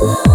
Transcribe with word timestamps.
Oh. 0.00 0.27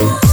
Oh. 0.00 0.31